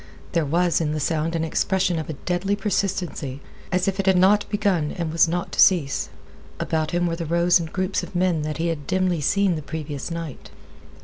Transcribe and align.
There 0.31 0.47
was 0.47 0.81
in 0.81 0.93
the 0.93 0.99
sound 0.99 1.35
an 1.35 1.43
expression 1.43 1.99
of 1.99 2.09
a 2.09 2.13
deadly 2.25 2.55
persistency, 2.55 3.39
as 3.71 3.87
if 3.87 3.99
it 3.99 4.07
had 4.07 4.17
not 4.17 4.49
began 4.49 4.91
and 4.93 5.11
was 5.11 5.27
not 5.27 5.51
to 5.51 5.59
cease. 5.59 6.09
About 6.59 6.89
him 6.89 7.05
were 7.05 7.15
the 7.17 7.27
rows 7.27 7.59
and 7.59 7.71
groups 7.71 8.01
of 8.01 8.15
men 8.15 8.41
that 8.41 8.57
he 8.57 8.69
had 8.69 8.87
dimly 8.87 9.21
seen 9.21 9.55
the 9.55 9.61
previous 9.61 10.09
night. 10.09 10.49